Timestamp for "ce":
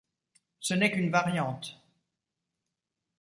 0.61-0.73